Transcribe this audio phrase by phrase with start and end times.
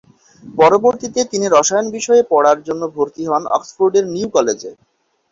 [0.43, 4.71] পরবর্তীতে তিমি রসায়ন বিষয়ে পড়ার জন্য ভর্তি হন অক্সফোর্ডের নিউ কলেজে।